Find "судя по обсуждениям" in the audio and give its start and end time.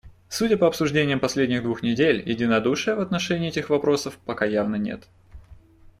0.29-1.19